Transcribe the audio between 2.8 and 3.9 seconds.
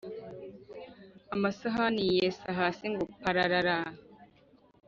ngo prararara